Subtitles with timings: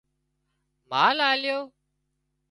[0.89, 1.61] مال آليو